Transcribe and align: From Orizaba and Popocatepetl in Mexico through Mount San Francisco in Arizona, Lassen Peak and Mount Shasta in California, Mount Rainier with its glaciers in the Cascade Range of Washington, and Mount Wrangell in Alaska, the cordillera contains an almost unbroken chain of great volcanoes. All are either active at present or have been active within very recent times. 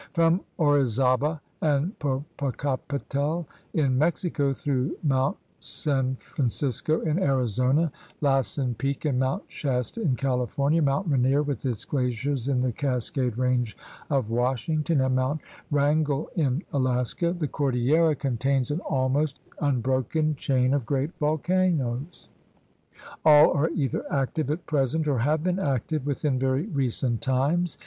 From 0.13 0.41
Orizaba 0.57 1.41
and 1.61 1.93
Popocatepetl 1.99 3.45
in 3.75 3.99
Mexico 3.99 4.51
through 4.51 4.97
Mount 5.03 5.37
San 5.59 6.15
Francisco 6.15 7.01
in 7.01 7.19
Arizona, 7.21 7.91
Lassen 8.19 8.73
Peak 8.79 9.05
and 9.05 9.19
Mount 9.19 9.43
Shasta 9.47 10.01
in 10.01 10.15
California, 10.15 10.81
Mount 10.81 11.07
Rainier 11.07 11.43
with 11.43 11.63
its 11.67 11.85
glaciers 11.85 12.47
in 12.47 12.61
the 12.61 12.71
Cascade 12.71 13.37
Range 13.37 13.77
of 14.09 14.31
Washington, 14.31 15.01
and 15.01 15.15
Mount 15.17 15.39
Wrangell 15.69 16.31
in 16.35 16.63
Alaska, 16.73 17.31
the 17.31 17.47
cordillera 17.47 18.15
contains 18.17 18.71
an 18.71 18.79
almost 18.79 19.39
unbroken 19.59 20.35
chain 20.35 20.73
of 20.73 20.83
great 20.87 21.11
volcanoes. 21.19 22.27
All 23.23 23.51
are 23.53 23.69
either 23.69 24.03
active 24.11 24.49
at 24.49 24.65
present 24.65 25.07
or 25.07 25.19
have 25.19 25.43
been 25.43 25.59
active 25.59 26.07
within 26.07 26.39
very 26.39 26.63
recent 26.65 27.21
times. 27.21 27.77